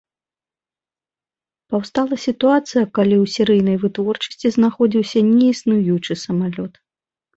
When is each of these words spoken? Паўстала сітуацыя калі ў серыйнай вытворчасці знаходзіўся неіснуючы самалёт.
Паўстала 1.73 2.15
сітуацыя 2.27 2.83
калі 2.99 3.15
ў 3.23 3.33
серыйнай 3.35 3.77
вытворчасці 3.83 4.47
знаходзіўся 4.57 5.19
неіснуючы 5.29 6.21
самалёт. 6.27 6.73